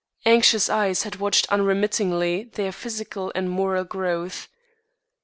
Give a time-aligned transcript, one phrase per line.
[0.25, 4.47] Anxious eyes had watched unremittingly their physical and moral growth.